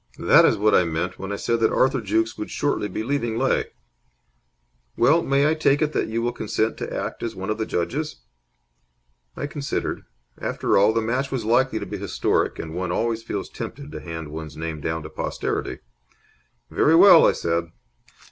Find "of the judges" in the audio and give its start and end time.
7.51-8.15